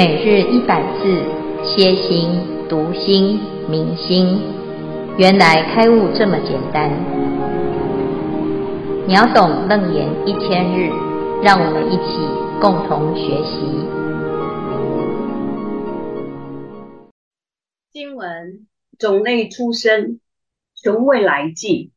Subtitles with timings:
[0.00, 1.22] 每日一百字，
[1.62, 2.30] 歇心、
[2.70, 4.40] 读心、明心，
[5.18, 6.90] 原来开悟这么简单。
[9.06, 10.88] 秒懂楞严一千日，
[11.42, 12.16] 让我们一起
[12.62, 13.60] 共同学习。
[17.92, 18.66] 经文
[18.98, 20.18] 种类出生，
[20.82, 21.90] 穷未来际，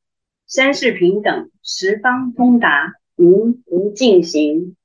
[0.45, 4.75] 三世平等，十方通达，名无尽行。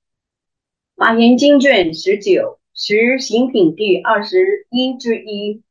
[0.94, 2.60] 华严经卷十九。
[2.80, 5.64] 十行品第二十一之一，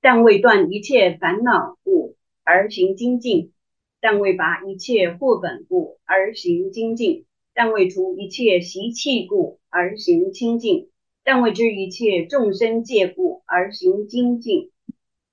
[0.00, 3.52] 但为断一切烦恼故而行精进；
[4.00, 7.22] 但为拔一切惑本故而行精进；
[7.54, 10.88] 但为除一切习气故而行清净；
[11.22, 14.70] 但为知一切众生界故而行精进；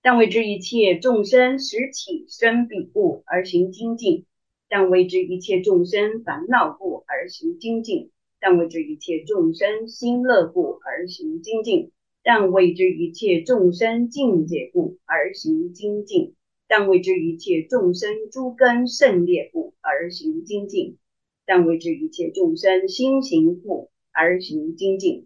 [0.03, 4.25] 但为知一切众生实起生彼故而行精进；
[4.69, 8.11] 但为知一切众生烦恼故而行精进。
[8.47, 11.89] 但为之一切众生心乐故而行精进，
[12.23, 16.35] 但为之一切众生境界故而行精进，
[16.67, 20.99] 但为之一切众生诸根胜劣故而行精进，
[21.47, 25.25] 但为之一切众生心行故而行精进，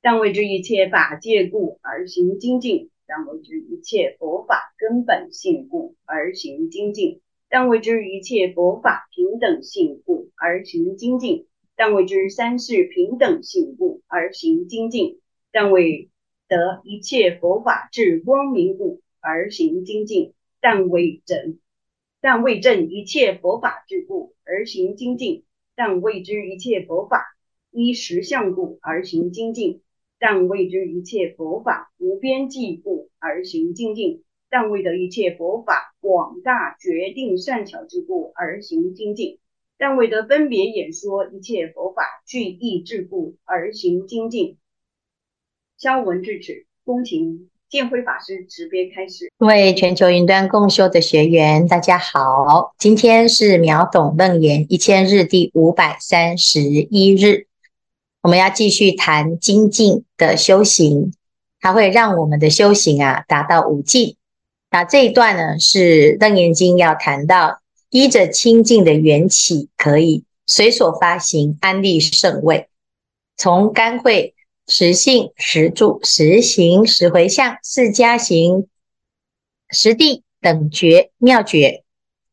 [0.00, 11.48] 但为之一切法界故而行精进，但为之一切佛法根本性故而行精进，但为之一切佛法平等性故而行精进。
[11.76, 16.10] 但为知三世平等性故而行精进，但为
[16.48, 21.58] 得一切佛法智光明故而行精进，但为证，
[22.20, 25.44] 但为证一切佛法智故而行精进，
[25.74, 27.24] 但为知一切佛法
[27.70, 29.82] 依实相故而行精进，
[30.20, 39.38] 但为知一切佛法无边际故而行精进，但为得一切佛法广大决定善巧之故而行精进。
[39.76, 44.56] 但为得分别演说一切佛法具义智故而行精进。
[45.76, 49.32] 消文至此，恭请见辉法师慈悲开始。
[49.36, 57.48] 各位全球云端共修的学员，大家好，今天是秒懂楞严一千日第五百三十一日，
[58.22, 61.12] 我们要继续谈精进的修行，
[61.60, 64.16] 它会让我们的修行啊达到无尽。
[64.70, 67.60] 那这一段呢是楞严经要谈到。
[67.94, 72.68] 依着清净的缘起，可以随所发行，安立圣位。
[73.36, 74.34] 从干慧、
[74.66, 78.66] 实性、实住、实行、实回向四加行、
[79.70, 81.84] 实地等觉妙觉。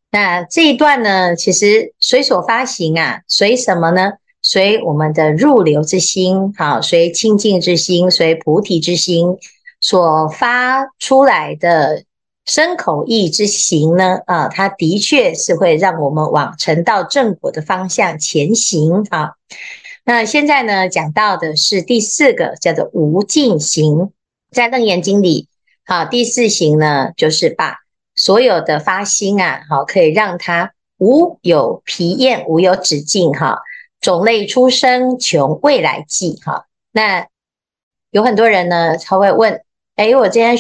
[0.10, 4.14] 那这一段呢，其实随所发行啊，随什么呢？
[4.42, 9.38] 随我们的入流之心，好，随清净之心，随菩提之心
[9.80, 12.04] 所发出来的。
[12.46, 19.34] 身口意之行呢，啊，它的确是会让我们往成道正果的方向前行啊。
[20.04, 24.12] 那现在呢，讲到的是第四个，叫做无尽行。
[24.50, 25.48] 在楞严经里，
[25.86, 27.78] 啊，第四行呢，就是把
[28.16, 33.60] 所有的发心啊，好，可以让它无有疲厌，无有止境，哈。
[34.02, 36.66] 种类出生，穷未来际，哈。
[36.92, 37.28] 那
[38.10, 39.64] 有很多人呢，他会问，
[39.96, 40.58] 诶，我今天。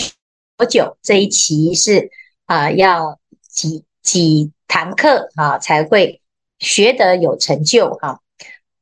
[0.61, 2.11] 多久这一期是
[2.45, 6.21] 啊、要几几堂课啊才会
[6.59, 8.21] 学得有成就哈、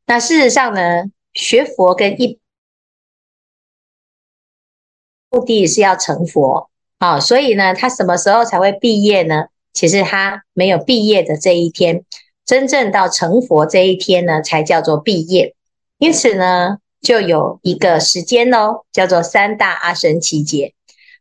[0.05, 2.37] 那事实上呢，学佛跟一
[5.29, 9.45] 目的是要成佛啊，所以呢，他什么时候才会毕业呢？
[9.71, 12.03] 其实他没有毕业的这一天，
[12.45, 15.55] 真正到成佛这一天呢，才叫做毕业。
[15.97, 20.73] 因此呢，就有一个时间哦，叫做三大阿僧奇劫。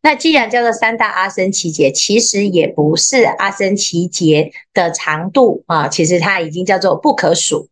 [0.08, 7.68] 那既然叫做三大阿僧只劫，其实也不是阿僧只劫的长度啊，其实它已经叫做不可数。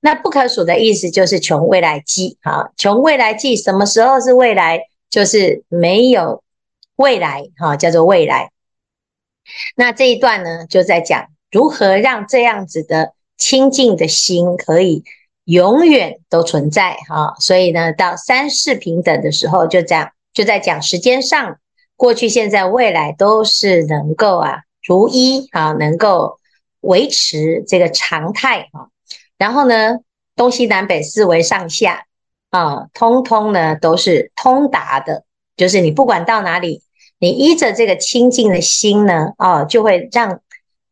[0.00, 4.80] 那不可数的意思就是穷未来际啊，穷未来际，什么时候是未来？
[5.08, 6.42] 就是没有
[6.96, 8.50] 未来哈，叫做未来。
[9.76, 15.04] 那这一段呢，就在讲如何让这样子的清净的心可以
[15.44, 17.36] 永远都存在哈。
[17.38, 21.58] 所以呢，到三世平等的时候，就这样就在讲时间上。
[21.96, 26.38] 过去、现在、未来都是能够啊如一啊，能够
[26.80, 28.88] 维持这个常态啊。
[29.38, 29.96] 然后呢，
[30.36, 32.04] 东西南北四维上下
[32.50, 35.24] 啊，通通呢都是通达的。
[35.56, 36.82] 就是你不管到哪里，
[37.18, 40.40] 你依着这个清净的心呢，啊，就会让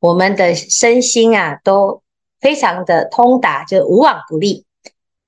[0.00, 2.02] 我们的身心啊都
[2.40, 4.64] 非常的通达，就无往不利。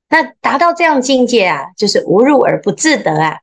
[0.08, 3.40] 那达到这样境界啊，就是无入而不自得啊。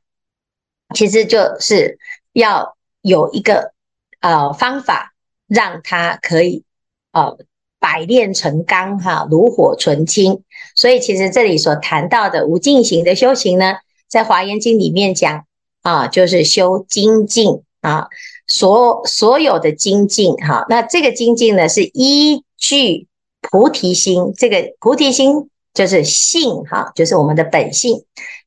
[0.96, 1.96] 其实就是。
[2.34, 3.72] 要有一个
[4.20, 5.14] 呃方法，
[5.46, 6.64] 让它可以
[7.12, 7.38] 呃
[7.78, 10.42] 百炼成钢哈，炉火纯青。
[10.74, 13.76] 所以其实这里所谈到的无尽行的修行呢，
[14.08, 15.46] 在《华严经》里面讲
[15.82, 18.08] 啊，就是修精进啊，
[18.46, 23.06] 所所有的精进哈，那这个精进呢，是依据
[23.42, 28.04] 菩提心，这个菩提心就是性哈，就是我们的本性，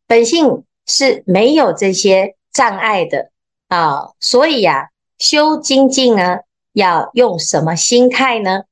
[0.07, 3.30] 本性是没有这些障碍的
[3.68, 6.40] 啊，所以呀、啊，修精进呢，
[6.74, 8.64] 要用什么心态呢？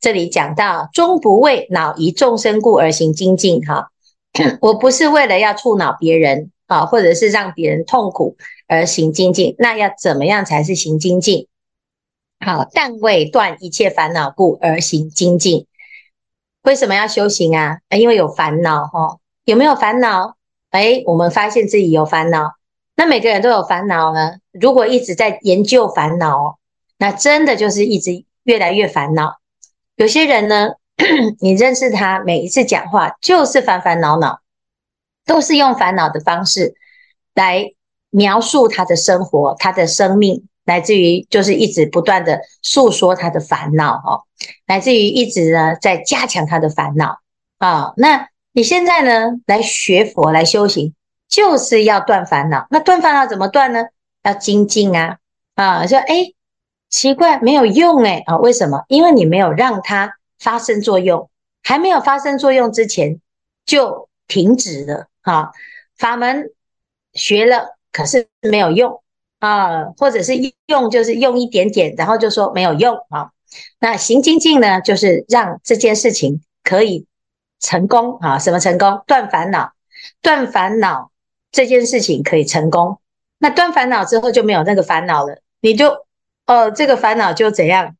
[0.00, 3.90] 这里讲到，终不为恼疑众生故而行精进哈。
[4.60, 8.36] 我不是为了要触恼别人啊，或者是让别人痛苦
[8.66, 11.48] 而行精进，那要怎么样才是行精进？
[12.44, 15.66] 好，但为断一切烦恼故而行精进。
[16.64, 17.78] 为什么要修行啊？
[17.96, 19.18] 因为有烦恼哈。
[19.44, 20.36] 有没有烦恼？
[20.70, 22.54] 哎，我们发现自己有烦恼。
[22.96, 24.34] 那每个人都有烦恼呢。
[24.52, 26.58] 如果一直在研究烦恼，
[26.98, 29.38] 那真的就是一直越来越烦恼。
[29.96, 30.70] 有些人呢，
[31.40, 34.40] 你认识他，每一次讲话就是烦烦恼恼，
[35.26, 36.74] 都是用烦恼的方式
[37.34, 37.72] 来
[38.10, 44.22] 描述他的生活、他的生命，来自于就是一直不断的诉说他的烦恼哦，
[44.66, 47.18] 来自于一直呢在加强他的烦恼
[47.58, 47.92] 啊。
[47.96, 50.94] 那你现在呢来学佛来修行，
[51.34, 52.66] 就是要断烦恼。
[52.70, 53.86] 那断烦恼怎么断呢？
[54.22, 55.18] 要精进啊
[55.56, 56.32] 啊，说哎。
[56.90, 58.36] 奇怪，没有用诶啊？
[58.36, 58.84] 为什么？
[58.86, 61.28] 因为你没有让它发生作用，
[61.64, 63.20] 还没有发生作用之前
[63.66, 65.50] 就停止了啊。
[65.98, 66.52] 法门
[67.14, 69.02] 学了，可是没有用
[69.40, 70.34] 啊，或者是
[70.66, 73.30] 用就是用一点点，然后就说没有用啊。
[73.80, 77.08] 那行精进呢，就是让这件事情可以
[77.58, 78.38] 成功啊。
[78.38, 79.02] 什么成功？
[79.08, 79.72] 断烦恼，
[80.22, 81.10] 断烦恼
[81.54, 82.98] 这件事情可以成功。
[83.38, 86.04] 那断烦恼之后就没有那个烦恼了，你就。
[86.46, 87.96] 哦，这个烦恼就怎样，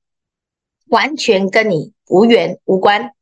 [0.88, 3.12] 完全跟你无缘无关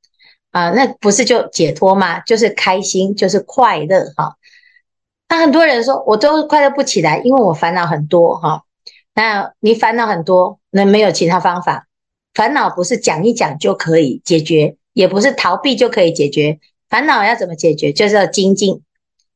[0.51, 0.71] 啊？
[0.71, 2.19] 那不是就解脱吗？
[2.19, 4.35] 就是开心，就是快乐哈。
[5.29, 8.65] 那很多人说，我都快乐不起来，因为我烦恼很多哈。
[9.15, 11.87] 那你烦恼很多，那没有其他方法。
[12.35, 16.59] 烦恼不是讲一讲就可以解决，也不是逃避就可以解决。
[16.89, 17.93] 烦恼要怎么解决？
[17.93, 18.83] 就是要精进。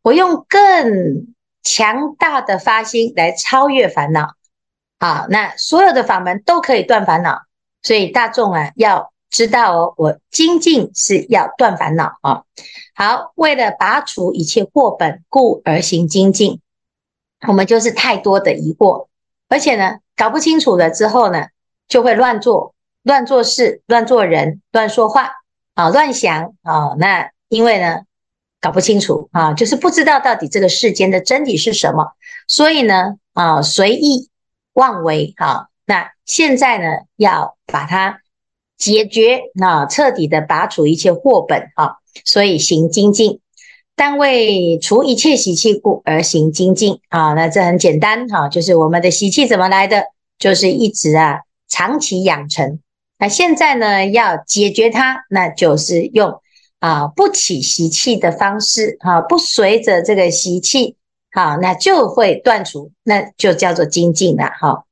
[0.06, 4.36] 我用更强大的发心来超越烦恼。
[5.00, 7.42] 好，那所有的法门都可以断烦恼，
[7.82, 12.44] 所以大众啊要知道哦，我精进是要断烦恼啊。
[12.94, 16.60] 好，为了拔除一切惑本，故而行精进。
[17.48, 19.08] 我们就是太多的疑惑，
[19.48, 21.48] 而且呢搞不清楚了之后呢，
[21.88, 25.32] 就会乱做、乱做事、乱做人、乱说话
[25.74, 26.94] 啊、乱想啊。
[26.96, 28.02] 那因为呢
[28.60, 32.12] 搞不清楚啊，就是不知道到底这个世间的真理是什么，
[32.46, 34.28] 所以呢啊随意。
[34.76, 36.84] 妄为哈，那现在呢，
[37.16, 38.20] 要把它
[38.76, 43.40] 解决，那彻底的拔除一切祸本啊，所以行精进，
[43.94, 47.32] 但为除一切习气故而行精进啊。
[47.32, 50.04] 那这很简单哈，就是我们的习气怎么来的，
[50.38, 51.38] 就是一直啊
[51.68, 52.78] 长期养成。
[53.18, 56.42] 那现在呢，要解决它，那就是用
[56.80, 60.96] 啊不起习气的方式哈，不随着这个习气。
[61.32, 64.44] 好，那就会断除，那就叫做精进了。
[64.58, 64.84] 哈，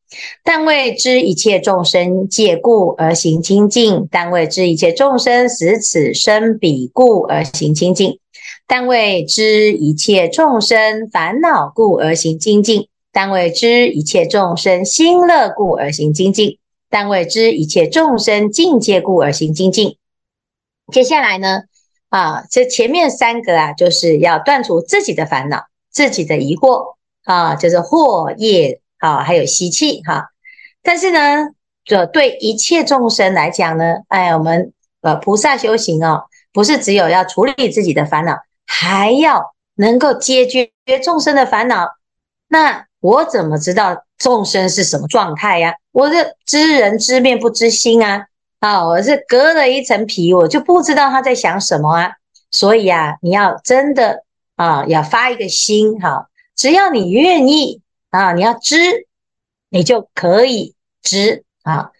[0.42, 8.18] 但为知一切众生借故而行精进，但为知一切众生死此生彼故而行精进，
[8.66, 16.58] 但为知一切众生烦恼故而行精进，但为知一切众生心乐故而行精进，
[16.90, 19.96] 但为知一切众生境界故而行精进。
[20.92, 21.62] 接下来呢，
[22.14, 25.64] 啊，这前面三个啊，就是要断除自己的烦恼。
[25.90, 26.94] 自己的疑惑
[27.24, 30.28] 啊，就是惑业啊，还有习气哈。
[30.82, 31.48] 但是呢，
[31.84, 40.70] 这对一切众生来讲呢，哎，我们呃菩萨修行哦，不是只有要处理自己的烦恼，还要能够解决
[41.02, 41.88] 众生的烦恼。
[42.48, 45.74] 那我怎么知道众生是什么状态呀？
[45.92, 48.26] 我的知人知面不知心啊，
[48.64, 52.12] 啊，我是隔了一层皮，我就不知道他在想什么啊。
[52.50, 54.24] 所以啊，你要真的。
[54.56, 58.76] 啊，要发一个心哈，只要你愿意啊，你要知，
[59.68, 61.90] 你就可以知啊。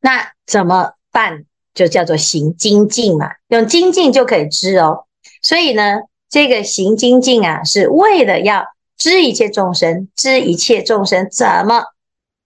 [0.00, 1.44] 那怎么办？
[1.74, 5.06] 就叫做行精进嘛，用精进就可以知哦。
[5.42, 8.64] 所以呢，这个行精进啊，是为了要
[8.96, 11.82] 知一切众生，知一切众生怎么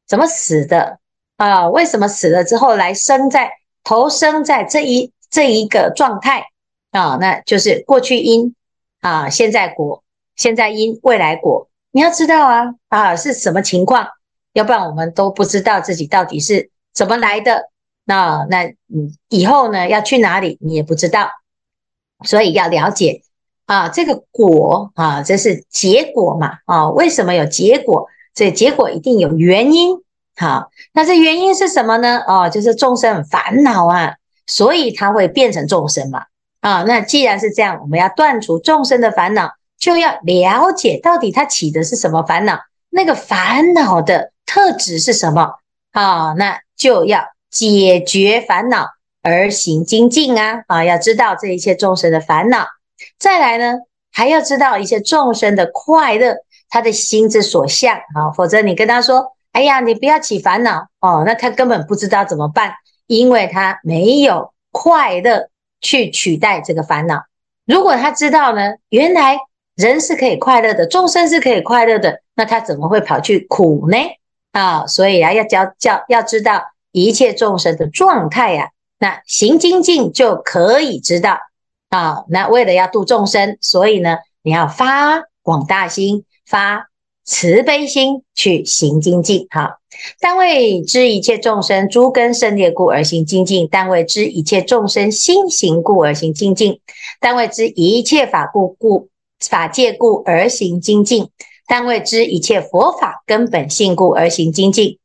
[0.06, 0.98] 怎么死的
[1.36, 1.68] 啊？
[1.68, 3.50] 为什么死了之后来生在
[3.88, 6.44] 投生在这一这一个状态
[6.90, 7.16] 啊？
[7.18, 8.54] 那就是过去因。
[9.00, 10.02] 啊，现在果，
[10.36, 14.08] 现在因，未来果，你要知道啊啊是什么情况？
[14.52, 17.70] 要不然我们都不知道自己到底是怎么来的。
[18.04, 21.30] 那那嗯，以后呢要去哪里，你也不知道。
[22.26, 23.22] 所以要了解
[23.64, 26.90] 啊，这个果啊，这是结果嘛啊？
[26.90, 28.06] 为什么有结果？
[28.34, 29.96] 这结果一定有原因。
[30.40, 32.22] 好，那这原因是什么呢？
[32.28, 34.14] 哦，就是众生很烦恼啊，
[34.46, 36.26] 所以它会变成众生嘛。
[36.60, 45.54] 啊，那既然是这样，我们要断除众生的烦恼，就要了解到底它起的是什么烦恼，那个烦恼的特质是什么？
[45.90, 48.86] 啊，那就要解决烦恼
[49.22, 50.62] 而行精进啊！
[50.68, 52.64] 啊，要知道这一切众生的烦恼，
[53.18, 53.80] 再来呢，
[54.12, 56.36] 还要知道一些众生的快乐，
[56.70, 59.32] 他的心之所向啊，否则你跟他说。
[59.58, 62.74] 哎呀，你不要起烦恼哦，那他根本不知道怎么办，
[63.08, 65.48] 因为他没有快乐
[65.80, 67.24] 去取代这个烦恼。
[67.66, 69.36] 如果他知道呢，原来
[69.74, 73.98] 人是可以快乐的，众生是可以快乐的，那他怎么会跑去苦呢？
[74.52, 76.62] 啊，所以啊，要教教要知道
[76.92, 81.40] 一切众生的状态呀，那行精进就可以知道
[81.88, 82.22] 啊。
[82.28, 86.87] 那为了要度众生，所以呢，你要发广大心，发。
[87.28, 89.80] 慈悲心去行精进，哈！
[90.18, 96.78] 但为知一切众生诸根胜劣故而行精进；但为知一切众生心行故而行精进；
[97.20, 101.26] 但为知一切法故故法界故而行精进；
[101.66, 104.96] 但为知一切佛法根本性故而行精进；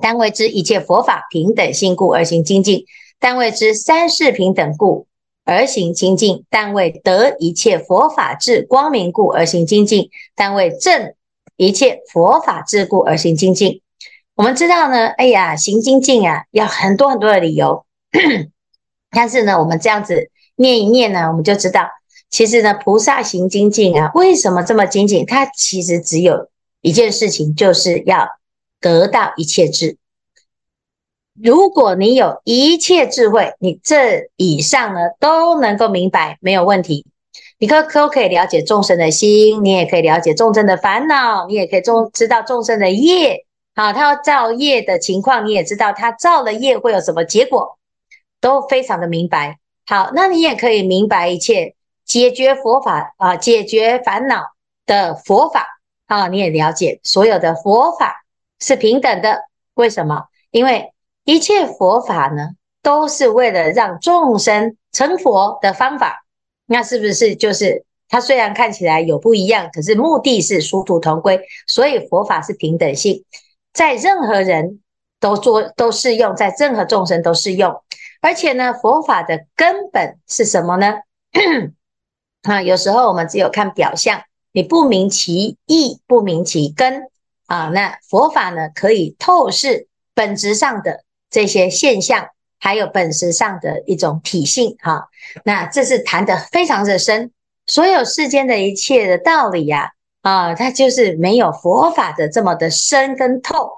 [0.00, 2.84] 但为知一切佛法平等性故而行精进；
[3.18, 5.08] 但为知三世平等故
[5.44, 10.04] 而行精进；但为得一切佛法智光明故而行精进；
[10.36, 11.12] 但为证。
[11.60, 13.82] 一切佛法智故而行精进。
[14.34, 17.84] 我们知道呢，哎呀，行精进啊，要很多很多的理由。
[19.12, 21.86] 但是呢，我们这样子念一念呢，我们就知道，
[22.30, 25.26] 其实呢，菩萨行精进啊，为什么这么精进？
[25.26, 26.48] 它其实只有
[26.80, 28.26] 一件事情，就是要
[28.80, 29.98] 得到一切智。
[31.34, 37.04] 如果你有一切智慧，你这以上呢都能够明白，没有问题。
[37.60, 43.44] 你可可可以了解众生的心，你也可以了解众生的烦恼，你也可以众知道众生的业，
[43.76, 47.78] 好，他要造业的情况，你也知道他造了业会有什么结果，
[48.40, 49.58] 都非常的明白。
[49.86, 51.74] 好，那你也可以明白一切
[52.06, 54.42] 解决佛法啊，解决烦恼
[54.86, 55.66] 的佛法
[56.06, 58.24] 啊，你也了解所有的佛法
[58.58, 59.42] 是平等的。
[59.74, 60.24] 为什么？
[60.50, 62.52] 因为一切佛法呢，
[62.82, 66.24] 都是为了让众生成佛的方法。
[66.72, 73.24] 那是不是就是它虽然看起来有不一样，可是目的是殊途同归，所以佛法是平等性，
[73.72, 74.80] 在任何人
[75.18, 77.82] 都做都适用，在任何众生都适用。
[78.20, 81.00] 而且呢，佛法的根本是什么呢？
[82.42, 84.22] 啊，有时候我们只有看表象，
[84.52, 87.08] 你不明其意，不明其根
[87.46, 87.70] 啊。
[87.74, 92.28] 那佛法呢，可以透视本质上的这些现象。
[92.60, 95.08] 还有本质上的一种体性哈，
[95.44, 97.32] 那这是谈得非常的深，
[97.66, 103.70] 所有世间的一切的道理呀，啊，它就是没有佛法的这么的深跟透。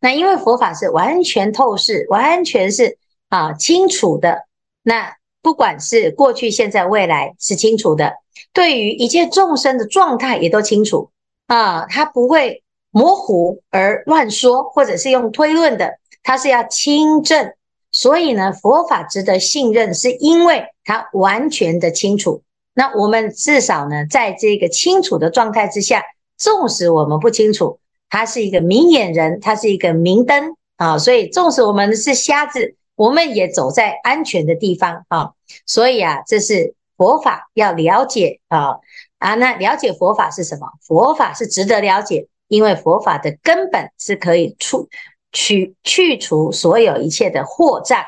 [0.00, 2.98] 那因为佛法是完全透视，完全是
[3.28, 4.46] 啊清楚的。
[4.82, 8.14] 那不管是过去、现在、未来是清楚的，
[8.52, 11.10] 对于一切众生的状态也都清楚
[11.46, 17.54] 啊，它不会模糊而乱说，或者是用推论的，它是要清正。
[17.94, 22.42] 所以呢，佛法值得信任，是因为它完全的清楚。
[22.74, 26.02] 那我们至少呢，在这个清楚的状态之下，
[26.36, 27.78] 纵使我们不清楚，
[28.10, 30.98] 他是一个明眼人，他是一个明灯啊。
[30.98, 35.30] 所以，纵使我们是瞎子，我们也走在安全的地方啊。
[35.64, 38.80] 所以啊，这是佛法要了解啊
[39.18, 39.36] 啊。
[39.36, 40.66] 那了解佛法是什么？
[40.82, 44.88] 佛法是值得了解，因为佛法的根本是可以出。
[45.34, 48.02] 去去除所有一切的惑障，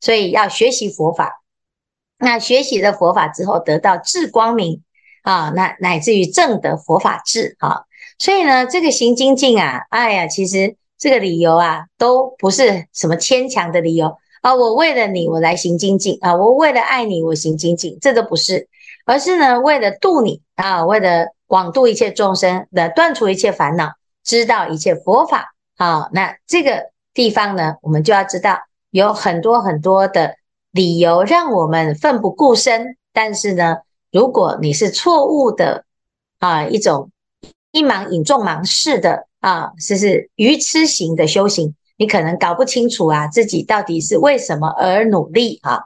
[0.00, 1.40] 所以要学习佛法。
[2.18, 4.82] 那学习了佛法之后，得到智光明
[5.22, 7.84] 啊，那乃至于正得佛法智啊。
[8.18, 14.54] 所以呢，这个行精进啊，哎呀，其实这个理由啊，都不是什么牵强的理由啊。
[14.54, 18.68] 我为了你，我来行精进啊；我为了爱你，我行精进，这都不是，
[19.06, 23.92] 而是呢，为了度你啊，为了广度一切众生的，断除一切烦恼，
[24.24, 25.53] 知道一切佛法。
[25.76, 30.36] 好，那这个地方呢，我们就要知道有很多很多的
[30.70, 32.96] 理由让我们奋不顾身。
[33.12, 33.78] 但是呢，
[34.12, 35.84] 如果你是错误的
[36.38, 37.10] 啊，一种
[37.72, 45.84] 一盲引众盲式的啊，就是愚痴型的修行，你可能搞不清楚啊，自己到底是为什么而努力啊。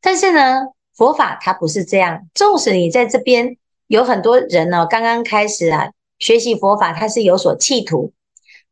[0.00, 2.28] 但是呢，佛法它不是这样。
[2.34, 3.56] 纵使你在这边
[3.86, 8.12] 有很多人呢，刚刚开始啊学习佛法，他是有所企图。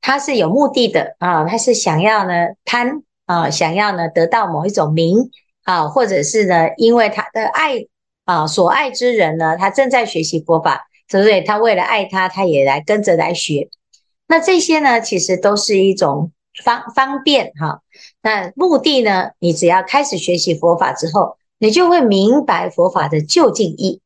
[0.01, 2.33] 他是有目的的啊，他是想要呢
[2.65, 5.31] 贪啊，想要呢得到某一种名
[5.65, 7.87] 啊，或者是呢因为他的爱
[8.25, 11.43] 啊所爱之人呢，他正在学习佛法，对不对？
[11.43, 13.69] 他为了爱他，他也来跟着来学。
[14.27, 17.81] 那这些呢，其实都是一种方方便哈。
[18.23, 24.01] 那目的呢，你只要开始学习佛法之后，你就会明白佛法的究竟义。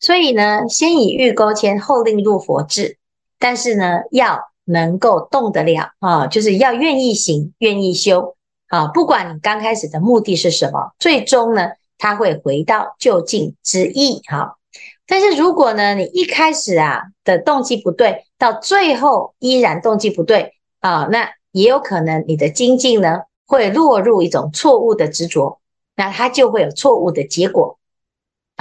[0.00, 2.98] 所以呢，先以欲钩牵，后令入佛智。
[3.38, 8.36] 但是呢，要能够动得了啊，就是要愿意行，愿意修
[8.68, 8.86] 啊。
[8.88, 14.58] 不管你刚开始的目的是什么，最终呢，他会回到究竟之意哈。
[15.06, 25.60] 但是如果呢，你一开始啊的动机不对，到最后依然动机不对啊，那也有可能你的精进呢会落入一种错误的执着，
[25.96, 27.78] 那它就会有错误的结果。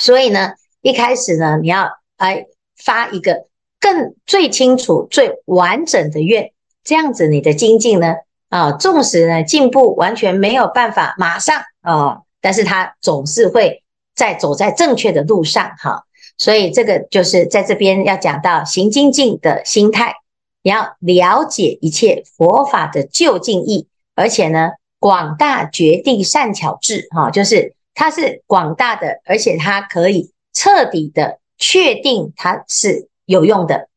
[0.01, 2.47] 所以呢，一开始呢，你要来
[2.77, 3.45] 发一个。
[3.79, 6.51] 更最清楚、最完整的愿，
[6.83, 8.15] 这样子你的精进呢，
[8.49, 13.83] 啊，纵使呢进步完全没有办法马上啊，但是它总是会
[14.15, 16.03] 在走在正确的路上哈。
[16.37, 20.15] 所以这个就是在这边要讲到行精进的心态，
[20.63, 33.07] 你要了解一切佛法的究竟义，而且呢广大决定善巧智哈，就是它是广大的，而且它可以彻底的确定它是。
[33.27, 33.87] 有用的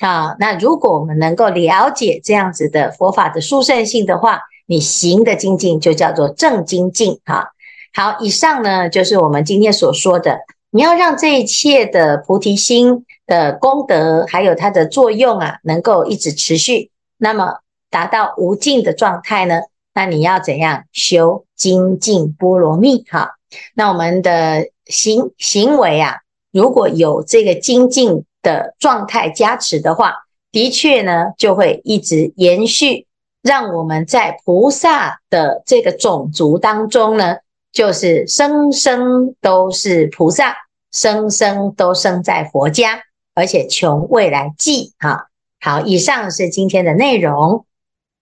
[0.00, 7.52] 啊，那如果我们能够了解这样子的佛法的殊胜性的话，你行的精进就叫做正精进哈。
[7.92, 19.60] 好，以上呢就是我们今天所说的，你要让这一切的菩提心的功德还有它的作用啊，能够一直持续，那么达到无尽的状态呢，
[19.94, 23.32] 那你要怎样修精进波罗蜜哈？
[23.74, 26.20] 那我们的行行为啊，
[26.52, 28.24] 如果有这个精进。
[28.42, 30.14] 的状态加持的话，
[30.52, 33.06] 的确呢，就会一直延续，
[33.42, 37.36] 让我们在菩萨的这个种族当中呢，
[37.72, 40.56] 就是生生都是菩萨，
[40.90, 43.02] 生生都生在佛家，
[43.34, 44.92] 而且穷未来际。
[44.98, 45.28] 哈，
[45.60, 47.64] 好，以上是今天的内容。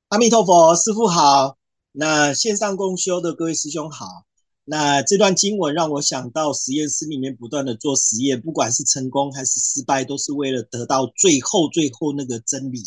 [0.09, 1.57] 阿弥陀佛，师父好，
[1.93, 4.07] 那线上共修的各位师兄好。
[4.71, 12.83] 那这段经文让我想到实验室里面不断的做实验，不管是成功还是失败，都是为了得到最后最后那个真理。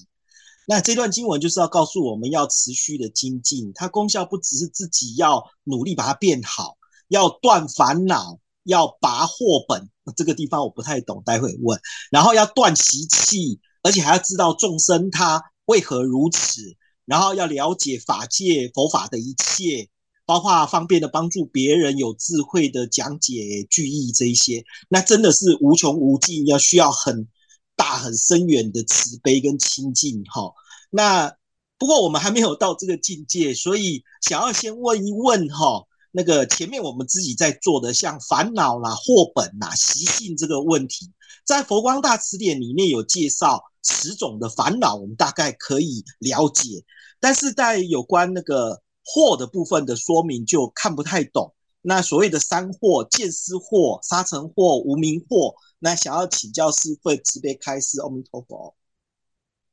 [0.67, 9.89] 那这段经文就是要告诉我们要持续的精进，它功效不只是自己要努力把它变好，要断烦恼，要拔祸本。
[10.15, 11.81] 这个地方我不太懂，待会问。
[12.11, 16.61] 然后要断习气，而且还要知道众生他为何如此，
[17.05, 19.89] 然后要了解法界佛法的一切。
[20.31, 27.27] 包括方便的帮助别人，有智慧的讲解句意这一些，那真的是无穷无尽，要需要很
[27.75, 30.53] 大很深远的慈悲跟亲近哈。
[30.89, 31.35] 那
[31.77, 41.11] 不过我们还没有到这个境界，所以想要先问一问哈，那个前面我们自己在做的，像烦恼啦、祸本啦、习性这个问题，
[41.45, 46.85] 在佛光大辞典里面有介绍十种的烦恼，我们大概可以了解，
[47.19, 48.81] 但是在有关那个。
[49.03, 51.53] 货的部分的说明就看不太懂。
[51.81, 55.55] 那所谓的三货：见思货、沙尘货、无明货。
[55.79, 58.75] 那想要请教师父慈悲开示，阿弥陀佛。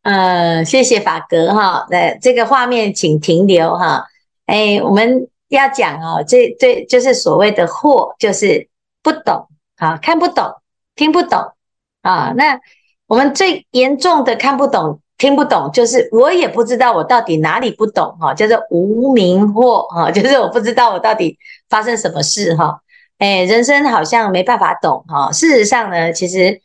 [0.03, 1.87] 呃，谢谢法格哈。
[1.91, 4.07] 那这个画面请停留哈。
[4.47, 8.71] 哎，我们要讲哦，这这就是所谓的货，就是
[9.03, 10.55] 不懂啊，看不懂，
[10.95, 11.53] 听不懂
[12.01, 12.33] 啊。
[12.35, 12.59] 那
[13.07, 15.03] 我们最严重的看不懂。
[15.19, 21.37] 听不懂，就是我也不知道我到底哪里不懂哈，叫做无明惑哈， 就是我不知道我到底
[21.69, 22.81] 发生什么事哈，
[23.19, 25.31] 哎，人生好像没办法懂哈。
[25.33, 26.63] 事实上呢，其实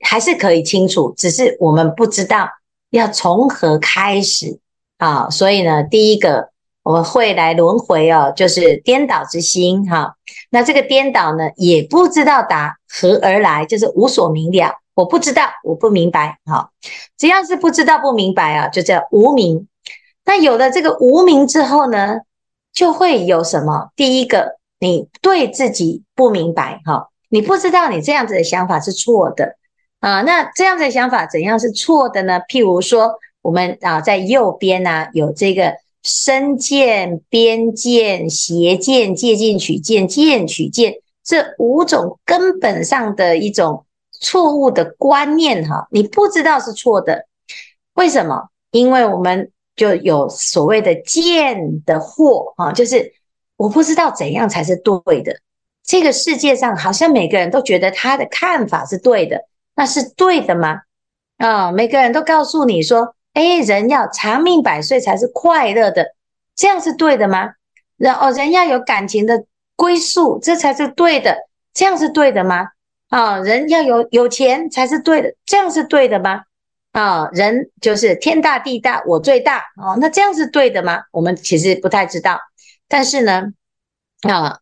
[0.00, 2.48] 还是可以清楚，只是我们不知道
[2.90, 4.58] 要从何开始
[4.98, 5.30] 啊。
[5.30, 6.48] 所以呢，第一个
[6.82, 10.16] 我们会来轮回哦，就是颠倒之心哈。
[10.50, 14.80] 那这个颠倒呢，也不知道打何而来，就是无所明了。
[14.94, 16.70] 我不知道，我不明白，好，
[17.18, 19.66] 只要是不知道、不明白啊，就叫无明。
[20.24, 22.20] 那有了这个无明之后呢，
[22.72, 23.90] 就会有什么？
[23.96, 29.56] 第一个，你对自己不明白，哈，你不知道你这样子的想法是错的
[29.98, 30.22] 啊。
[30.22, 32.40] 那这样子的想法怎样是错的呢？
[32.48, 43.84] 譬如说，我们啊，在右边呢、啊，有这个身见、边见、邪见、戒禁取见、见取见这五种根本上的一种。
[44.20, 47.26] 错误的观念哈，你不知道是错的，
[47.94, 48.48] 为什么？
[48.70, 53.12] 因为我们就有所谓的见的惑哈，就是
[53.56, 55.36] 我不知道怎样才是对的。
[55.84, 59.44] 这个世界上好像每个人都觉得他的看法是对的，
[59.76, 60.80] 那是对的吗？
[61.36, 66.14] 啊，每个人都告诉你说，哎，人要长命百岁才是快乐的，
[66.56, 67.52] 这样是对的吗？
[67.96, 69.44] 人哦人要有感情的
[69.76, 71.36] 归宿，这才是对的。
[71.72, 72.68] 这样是对的吗？
[73.14, 76.42] 啊，人要有有钱才是对的，这样是对的吗？
[76.90, 81.04] 啊，人就是天大地大我最大哦，那这样是对的吗？
[81.12, 82.40] 我们其实不太知道，
[82.88, 83.52] 但是呢，
[84.22, 84.58] 啊，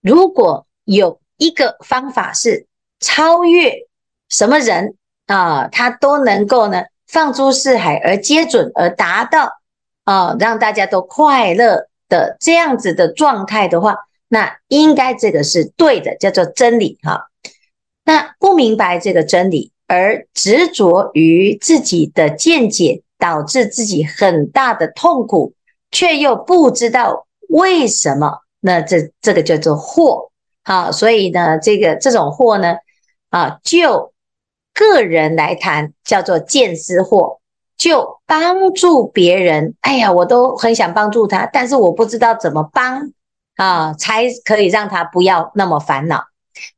[0.00, 2.68] 如果有一个方法是
[3.00, 3.74] 超越
[4.28, 4.94] 什么人
[5.26, 9.50] 啊，他都能够呢放诸四海而皆准而达到
[10.04, 13.96] 啊，让大家都快乐的这样子的状态的话，
[14.28, 17.26] 那应该这个是对的，叫做真理哈。
[18.06, 25.54] 那不明白这个真理，而执着于自己的见解，导致自己很大的痛苦，
[25.90, 30.28] 却又不知道为什么，那这这个叫做惑。
[30.62, 32.76] 好，所以呢，这个这种惑呢，
[33.30, 34.12] 啊，就
[34.72, 37.38] 个人来谈，叫做见思惑；
[37.76, 43.10] 就帮助别人，哎呀，我都很想帮助他，但是我不知道怎么帮
[43.56, 46.22] 啊，才可以让他不要那么烦恼。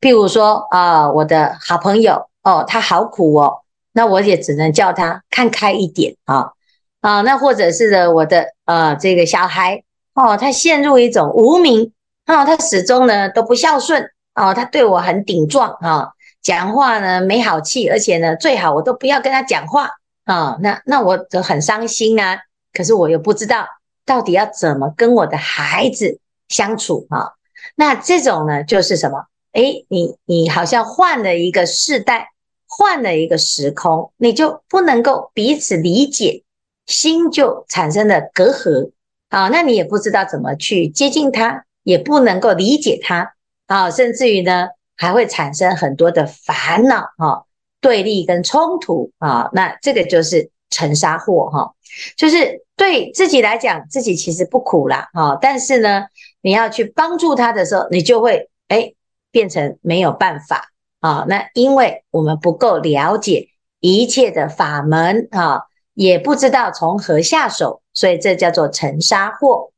[0.01, 3.61] 譬如说啊，我的好朋友哦，他好苦哦，
[3.93, 6.53] 那我也只能叫他看开一点啊
[7.01, 9.83] 啊，那或者是的，我的呃这个小孩
[10.15, 11.93] 哦，他陷入一种无明
[12.25, 16.11] 啊，他始终呢都不孝顺哦，他对我很顶撞啊，
[16.43, 19.91] 讲话呢没好气，而且呢最好我都不要跟他讲话
[20.25, 22.39] 啊，那那我就很伤心啊，
[22.73, 23.67] 可是我又不知道
[24.05, 27.33] 到底要怎么跟我的孩子相处啊，
[27.77, 29.27] 那这种呢就是什么？
[29.59, 32.29] 诶，你你好像换了一个世代，
[32.69, 36.45] 换了一个时空，你就不能够彼此理解，
[36.87, 38.93] 心就产生了隔阂
[39.31, 39.49] 啊。
[39.49, 43.35] 那你也不知道怎么去接近他，也不能够理解他
[43.67, 47.43] 啊，甚至于呢，还会产生很多的烦恼啊、
[47.81, 49.51] 对立跟冲突啊。
[49.53, 51.75] 那这个就是沉沙惑哈，
[52.17, 56.07] 就是对自己来讲，自己其实不苦啦啊，但是呢，
[56.43, 58.95] 你要去帮助他的时候，你就会诶。
[59.39, 65.63] 变成没有办法啊，那因为我们不够了解一切的法门啊，
[65.95, 69.71] 也不知道从何下手，所以这叫做尘沙惑。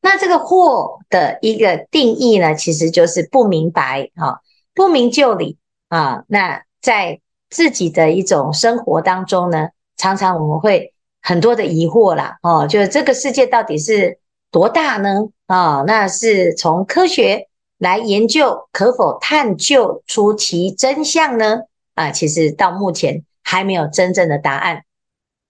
[0.00, 4.40] 那这个惑的一个定义呢，其实就是不明白啊，
[4.74, 6.24] 不明就里啊。
[6.26, 14.18] 那在自己的一种生活当中呢，常常我们会很多的疑惑啦，哦，就是这个世界到底是
[14.50, 15.28] 多大呢？
[15.46, 17.46] 啊，那是从科学。
[17.84, 21.64] 来研究可否探究出其真相呢？
[21.94, 24.84] 啊，其实到目前还没有真正的答案。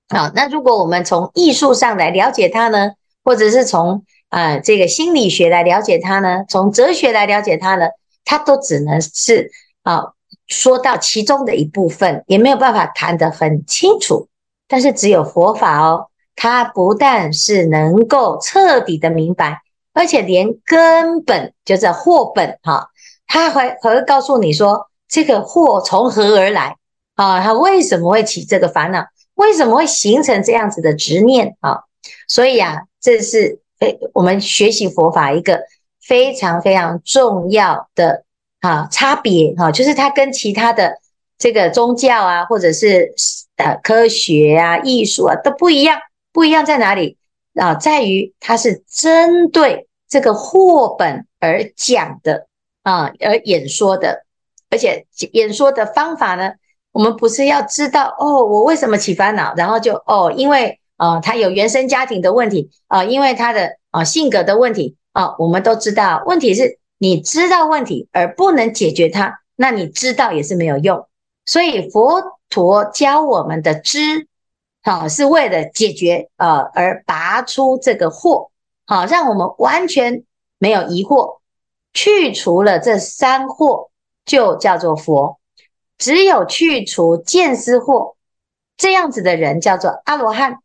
[0.09, 2.91] 好，那如果我们从艺术上来了解它呢，
[3.23, 7.87] 或者是从啊这个心理学来了解它呢，从哲学来了解它呢，
[8.25, 9.53] 它都只能是
[9.85, 10.13] 啊
[10.49, 14.29] 说到其中的一部分，也没有办法谈得很清楚。
[14.67, 19.63] 但是只有佛法哦，它不但是能够彻底的明白。
[19.95, 22.91] 而且连根本就是祸本哈，
[23.27, 26.77] 他还还会告诉你说，这个祸从何而来
[27.15, 27.41] 啊？
[27.41, 29.07] 他为什么会起这个烦恼？
[29.35, 31.79] 为什么会形成这样子的执念啊？
[32.29, 35.61] 所以啊，这是诶我们学习佛法一个
[36.03, 38.25] 非常非常重要的
[38.61, 40.99] 啊差别哈，就是它跟其他的
[41.39, 43.15] 这个宗教啊，或者是
[43.57, 46.01] 呃科学啊、艺术啊都不一样，
[46.33, 47.17] 不一样在哪里？
[47.55, 52.47] 啊，在于它是针对这个惑本而讲的
[52.83, 54.25] 啊，而演说的，
[54.71, 56.53] 而且演说的方法呢，
[56.93, 71.07] 我们不是要知道哦，我为什么起烦恼，然后就哦，因为啊，他有原生家庭的问题啊，因为他的啊性格的问题啊，我们都知道，问题是你知道问题而不能解决它，那你知道也是没有用，
[71.47, 74.27] 所以佛陀教我们的知。
[74.87, 78.51] 好，是为了解决呃而拔出这个惑，
[78.85, 80.25] 好，让我们完全
[80.59, 81.39] 没有疑惑，
[81.95, 83.89] 去除了这三惑，
[84.27, 85.41] 就叫做佛。
[85.97, 88.17] 只有去除见思惑，
[88.77, 90.59] 这样子的人叫做阿罗汉。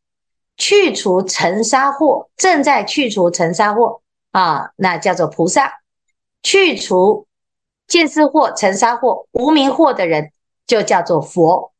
[0.57, 4.01] 去除尘沙惑，正在去除尘沙惑
[4.31, 5.75] 啊，那叫做菩萨。
[6.43, 7.25] 去除
[7.87, 10.33] 见思惑、尘沙惑、无明惑的人，
[10.67, 11.71] 就叫做佛。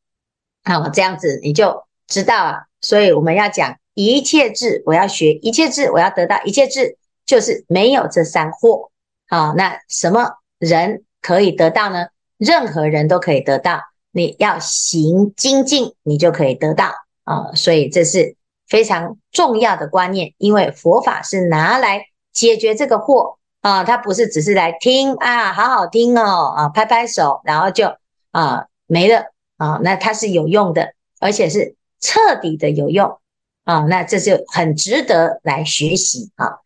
[0.64, 1.84] 好，这样子你就。
[2.10, 8.90] 知道啊，所以我们要讲一切智，我要学一切智，我要得到一切智，就是没有这三惑。
[9.28, 12.08] 好，那什么人可以得到呢？
[12.38, 16.92] 任何人都可以得到，你要行精进，你就可以得到
[17.26, 17.52] 啊。
[17.54, 18.36] 所以这是
[18.68, 27.94] 非常重要的观念，因为佛法是拿来解决这个惑啊，它不是只是来听啊，好好听哦啊，拍拍手，然后就
[28.32, 29.26] 啊没了
[29.58, 31.76] 啊，那它是有用的，而且是。
[32.00, 33.20] 彻底的有用
[33.64, 36.60] 啊，那这就很值得来学习啊。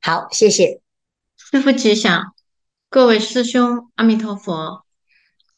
[0.00, 0.80] 好，谢谢
[1.36, 2.34] 师父吉祥。
[2.88, 4.84] 各位师兄，阿弥陀佛。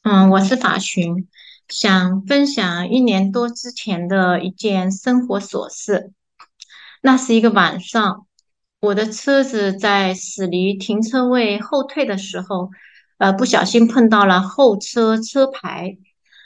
[0.03, 1.29] 嗯，我是法寻，
[1.69, 6.13] 想分享一年多之前的一件生活琐事。
[7.01, 8.27] 那是一个晚上，
[8.81, 12.71] 我的车子在驶离停车位后退的时候，
[13.19, 15.97] 呃，不小心碰到了后车车牌。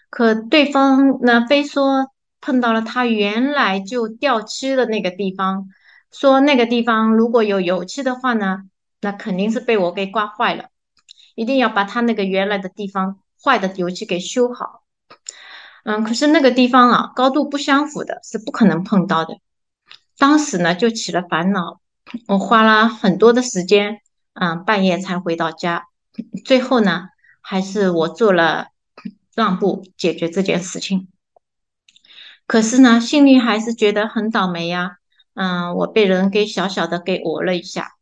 [0.08, 5.68] 可对方呢，非说碰到了他原来就掉漆的那个地方，
[6.12, 8.64] 说那个地方如果有油漆的话呢，
[9.01, 10.66] 那肯定是被我给刮坏了。
[11.35, 14.83] 一定要把他那个原来的地方坏的油漆给修好。
[15.85, 19.38] 嗯，可是那个地方啊，高度不相符的，是不可能碰到的。
[20.18, 21.81] 当时呢，就起了烦恼。
[22.27, 24.01] 我花了很多的时间，
[24.35, 25.87] 嗯，半夜才回到家。
[26.44, 27.09] 最后呢，
[27.40, 28.68] 还是我做了
[29.35, 31.09] 让步，解决这件事情。
[32.48, 34.96] 可是呢，心里还是觉得很倒霉呀。
[35.34, 37.92] 嗯，我被人给小小的给讹了一下。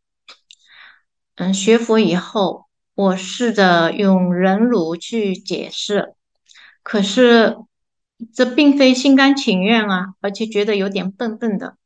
[1.34, 2.64] 嗯，学佛以后。
[2.96, 6.14] 我试着用忍辱去解释，
[6.82, 7.58] 可是
[8.32, 11.76] 这并非心甘情愿啊，而且觉得有点笨笨的。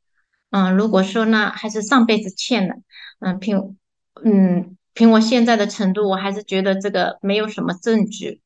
[0.51, 2.75] 嗯，如果说呢，还是上辈子欠的。
[3.19, 3.75] 嗯，凭
[4.23, 8.39] 嗯凭我现在的程度，我还是觉得这个没有什么证据。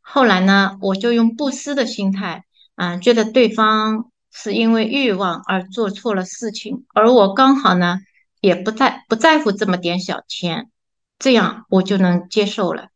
[0.00, 2.46] 后来呢，我就用布施的心态，
[2.76, 8.00] 嗯，觉得对方是因为欲望而做错了事情，而我刚好呢，
[8.40, 10.70] 也不在不在乎这么点小钱。
[11.18, 12.88] 这样我就能接受了。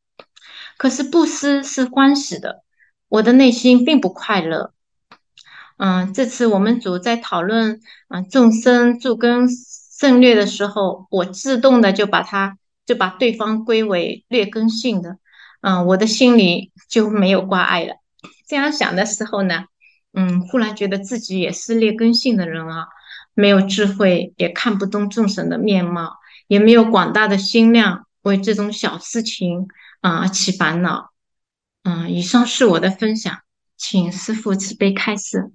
[0.76, 2.62] 可是布施是欢喜的，
[3.08, 4.74] 我的内心并不快乐。
[5.78, 15.16] 嗯，这次我们组在讨论嗯众生助根胜劣的时候，我自动的就把他就把对方归为劣根性的。
[15.62, 17.94] 嗯，我的心里就没有挂碍了。
[18.46, 19.64] 这样想的时候呢，
[20.12, 22.88] 嗯，忽然觉得自己也是劣根性的人啊，
[23.34, 28.06] 没有智慧，也看不懂众生的面貌，也没有广大的心量。
[28.22, 29.66] 为这种小事情
[30.02, 31.08] 啊起烦恼，
[31.84, 33.34] 嗯，以上是我的分享，
[33.78, 35.50] 请师父慈悲开示。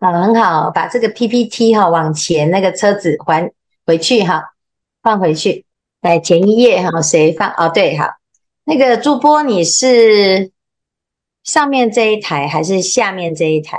[0.00, 3.52] 好，很好，把这个 PPT 哈往前那个车子还
[3.84, 4.54] 回去哈，
[5.02, 5.66] 放回去，
[6.00, 7.50] 来前一页哈，谁放？
[7.50, 8.08] 哦，对，好，
[8.64, 10.52] 那个朱波，你是
[11.44, 13.76] 上面这一台还是下面这一台？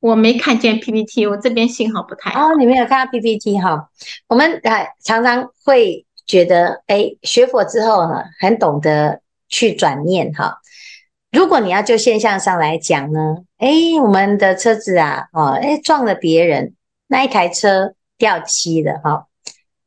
[0.00, 2.48] 我没看见 PPT，我这边信号不太好。
[2.48, 3.88] 哦，你没有看到 PPT 哈？
[4.26, 6.04] 我们啊常常会。
[6.28, 10.58] 觉得哎，学佛之后呢，很懂得去转念哈。
[11.32, 13.70] 如果你要就现象上来讲呢，哎，
[14.02, 16.74] 我们的车子啊，哦，哎，撞了别人，
[17.06, 19.26] 那一台车掉漆了哈。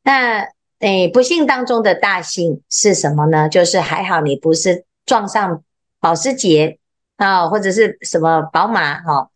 [0.02, 0.48] 那
[0.80, 3.48] 哎，不幸当中的大幸是什么呢？
[3.48, 5.62] 就是还好你不是撞上
[6.00, 6.80] 保时捷
[7.18, 9.28] 啊，或者是什么宝马哈。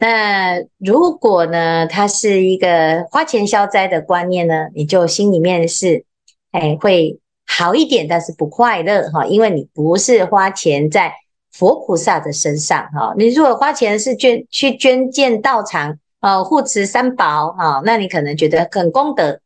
[0.00, 6.04] 那如果呢，它是一个花钱消灾的观念呢，你就心里面是。
[6.52, 11.12] 哎，会好一点，但是不快乐哈，因为你不是花钱在
[11.52, 13.14] 佛菩萨的身上哈。
[13.16, 19.38] 你如果花钱是捐去捐建道场啊，护持三宝哈，那你可能觉得很功德。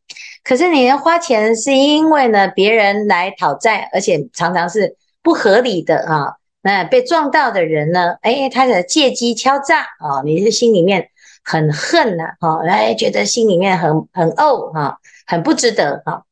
[0.42, 6.38] 可是你花钱是因为呢，别人来讨债，而且常常是不合理的哈。
[6.64, 11.10] 那被撞到的人呢，哎，他的借机敲诈啊，你是心里面
[11.44, 16.24] 很恨呐哈，哎，觉得心里面很很怄哈，很不值得哈。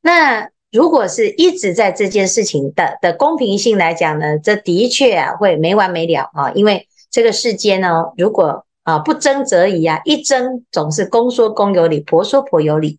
[0.00, 12.98] 那如果是一直在这件事情的的公平性来讲呢，这的确啊会没完没了啊，因为这个世间呢，如果啊不争则已啊，一争总是公说公有理，婆说婆有理。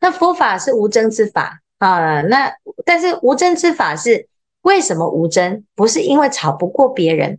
[0.00, 2.52] 那佛法是无争之法啊，那
[2.84, 4.28] 但是无争之法是
[4.62, 5.64] 为什么无争？
[5.74, 7.38] 不是因为吵不过别人，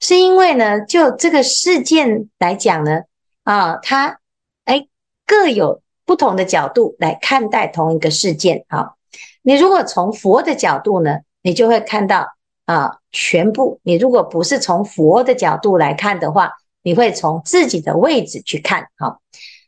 [0.00, 3.02] 是因为呢，就这个事件来讲呢，
[3.44, 4.18] 啊，它
[4.64, 4.86] 哎
[5.26, 5.80] 各有。
[6.06, 8.92] 不同的角度来看待同一个事件啊，
[9.40, 12.28] 你如果从佛的角度呢，你就会看到
[12.66, 13.80] 啊全部。
[13.84, 18.88] 你如果不是从佛的角度来看的话，你会从自己的位置去看。
[18.98, 19.22] 好，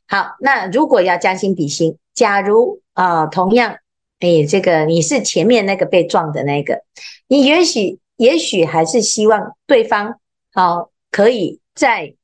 [0.06, 3.76] 好，那如果要将心比心，假如啊同样，
[4.20, 6.82] 哎，这个你是前面那个被撞的那个，
[7.28, 10.18] 你也许也许还是希望对方
[10.52, 12.14] 好可以在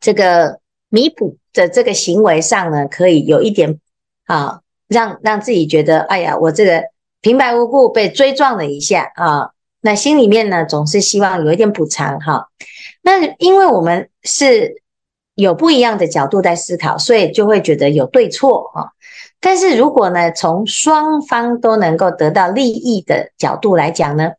[0.00, 1.36] 这个弥补。
[1.54, 3.78] 的这个行为上呢，可以有一点
[4.24, 6.84] 啊，让让自己觉得，哎呀，我这个
[7.20, 9.50] 平白无故被追撞了一下啊，
[9.82, 12.48] 那心里面呢，总是希望有一点补偿哈。
[13.02, 14.80] 那因为我们是
[15.34, 18.92] 有不一样的角度在思考，所以就会觉得有对错哈。
[19.42, 24.30] 但是如果呢，从双方都能够得到利益的角度来讲呢，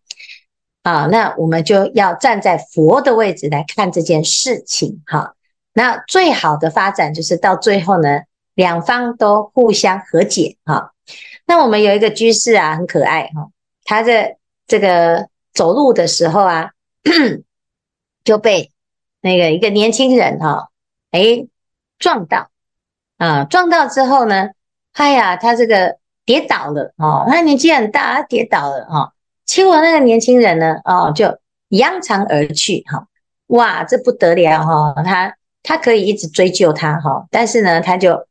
[0.82, 5.36] 啊，那我们就要站在佛的位置来看这件事情哈。
[5.74, 8.22] 那最好的发展就是到最后呢，
[8.56, 10.94] 两方都互相和解哈。
[11.46, 13.50] 那我们有一个居士啊，很可爱哈，
[13.84, 16.70] 他在这个走路的时候啊，
[18.24, 18.72] 就被
[19.20, 20.70] 那个一个年轻人哈，
[21.12, 21.46] 哎
[22.00, 22.50] 撞到
[23.18, 24.52] 啊，撞到之后呢，
[24.94, 29.14] 哎呀，他这个跌倒了哦，他年纪很大，他跌倒了哈，
[29.46, 31.38] 结果那个年轻人呢，哦，就
[31.70, 33.08] 扬长而去哈，
[33.48, 38.26] 哇，这不得了哈，他他可以一直追究他哈，但是呢，他就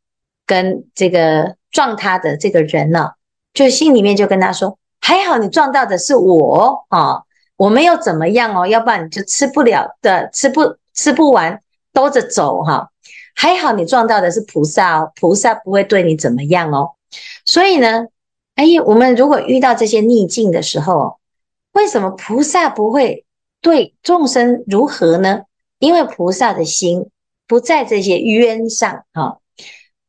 [0.46, 1.56] 跟这个。
[1.72, 3.12] 撞他的这个人呢、
[3.54, 7.22] 就心里面就跟他说：“还好你撞到的是我啊，
[7.56, 11.58] 我没有怎么样哦，要不然你就吃不了的，吃不吃不完
[11.94, 12.90] 兜着走哈、
[13.34, 16.92] 还好你撞到的是菩萨哦，菩萨不会对你怎么样哦。
[17.44, 18.06] 所以呢，
[18.54, 21.18] 哎，我们如果遇到这些逆境的时候，
[21.72, 23.24] 为什么菩萨不会
[23.60, 25.42] 对众生如何呢？
[25.78, 27.08] 因为菩萨的心
[27.46, 29.38] 不在这些冤上哈。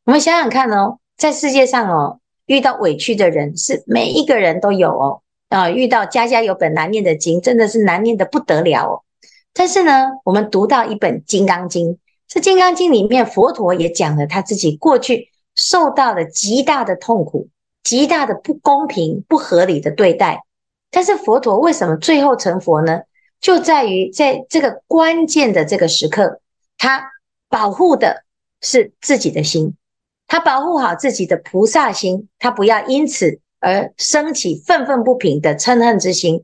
[0.04, 9.02] 我们想想看哦。”在世界上哦，遇到委屈的人是每一个人都有哦啊，遇到家家有本难念的经，真的是难念的不得了哦。
[9.52, 11.90] 但是呢，我们读到一本《金刚经》，
[12.34, 17.48] 这《金刚经》里面佛陀也讲了他自己过去受到了极大的痛苦、
[17.84, 20.42] 极大的不公平、不合理的对待。
[20.90, 23.02] 但是佛陀为什么最后成佛呢？
[23.40, 26.40] 就在于在这个关键的这个时刻，
[26.76, 27.08] 他
[27.48, 28.24] 保护的
[28.60, 29.76] 是自己的心。
[30.26, 36.42] 他保护好自己的菩萨心，他不要因此而生起愤愤不平的嗔恨之心，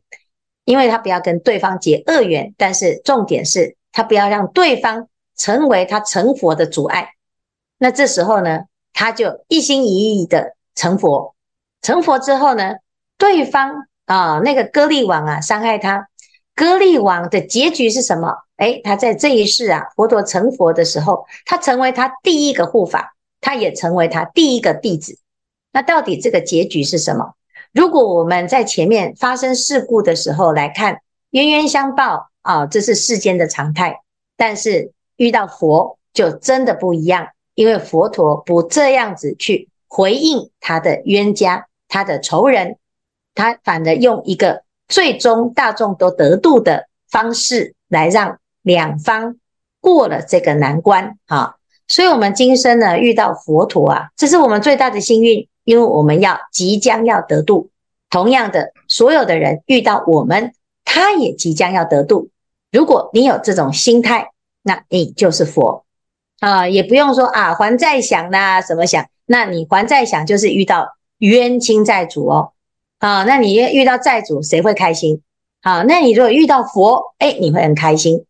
[0.65, 2.55] 因为他不要跟对方结恶缘。
[2.57, 5.09] 但是重点是他不要让对方
[5.41, 7.15] 成为他成佛的阻碍。
[7.79, 11.35] 那这时候呢，他就一心一意的成佛。
[11.81, 12.75] 成佛之后呢，
[13.17, 16.09] 对方啊，那个歌利王啊，伤害他，
[16.55, 18.35] 歌利王的结局是什么？
[18.59, 23.15] 诶，他在这一世啊，佛陀成佛的时候，他成为他第一个护法。
[23.43, 25.17] 他也成为他第一个弟子，
[25.73, 27.33] 那到底这个结局是什么？
[27.73, 31.01] 如果我们在前面发生事故的时候来看，
[31.31, 34.03] 冤冤相报啊，这是世间的常态。
[34.37, 42.79] 但是遇到佛就真的不一样，因为佛陀不这样子去回应他的冤家、他的仇人，
[43.35, 49.37] 他反而用一个最终大众都得度的方式来让两方
[49.79, 51.57] 过了这个难关啊。
[51.87, 57.69] 所以，我们今生呢遇到佛陀啊，这是我们最大的幸运，因为我们要即将要得度。
[58.09, 60.55] 同样的，所有的人遇到我们，
[60.87, 62.31] 他也即将要得度。
[62.73, 64.31] 如果你有这种心态，
[64.63, 65.85] 那你就是佛
[66.41, 69.07] 啊，也不用说啊还债想呐，什么想？
[69.27, 72.53] 那你还债想就是遇到冤亲债主哦
[72.99, 75.23] 啊，那你遇到债主，谁会开心？
[75.63, 78.25] 啊，那你如果遇到佛，哎，你会很开心。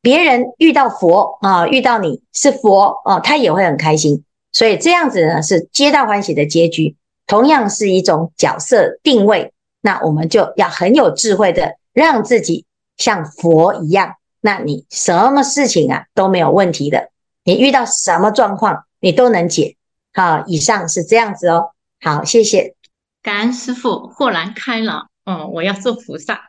[0.00, 4.24] 别人遇到佛啊，遇到你是佛啊，他也会很开心。
[4.52, 6.96] 所以这样子呢，是皆大欢喜的结局。
[7.26, 9.52] 同样是一种角色定位，
[9.82, 12.64] 那我们就要很有智慧的让自己
[12.96, 14.14] 像佛一样。
[14.40, 17.10] 那你什么事情啊都没有问题的，
[17.44, 19.76] 你遇到什么状况你都能解。
[20.12, 21.72] 好，以上是这样子哦。
[22.00, 22.74] 好，谢谢，
[23.22, 25.08] 感恩师傅豁然开朗。
[25.24, 26.40] 嗯，我要做菩萨。